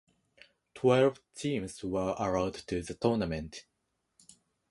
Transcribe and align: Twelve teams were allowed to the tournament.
Twelve 0.73 1.21
teams 1.35 1.83
were 1.83 2.15
allowed 2.17 2.55
to 2.55 2.81
the 2.81 2.95
tournament. 2.95 3.65